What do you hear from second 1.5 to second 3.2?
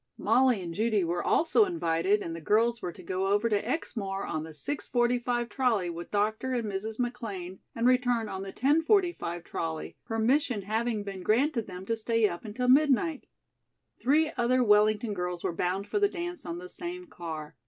invited and the girls were to